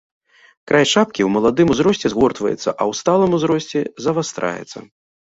Край 0.71 0.85
шапкі 0.93 1.21
ў 1.25 1.29
маладым 1.35 1.67
узросце 1.75 2.13
згортваецца, 2.15 2.59
а 2.59 2.75
ў 2.75 2.91
сталым 3.03 3.31
узросце 3.41 3.79
завастраецца. 4.09 4.77